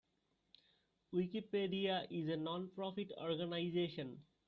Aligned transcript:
Wikipedia 1.13 2.07
is 2.09 2.27
a 2.27 2.35
non-profit 2.35 3.11
organization. 3.21 4.23